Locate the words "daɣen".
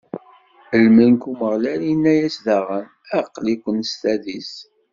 2.45-2.87